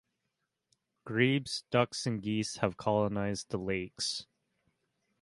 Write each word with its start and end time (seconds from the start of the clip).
Grebes, 1.05 1.63
ducks 1.69 2.07
and 2.07 2.23
geese 2.23 2.55
have 2.55 2.75
colonised 2.75 3.49
the 3.51 3.59
lakes. 3.59 4.25